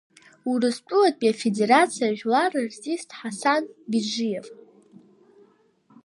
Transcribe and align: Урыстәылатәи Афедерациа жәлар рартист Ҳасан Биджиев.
Урыстәылатәи 0.49 1.31
Афедерациа 1.31 2.15
жәлар 2.17 2.51
рартист 2.53 3.09
Ҳасан 3.17 3.63
Биджиев. 3.89 4.47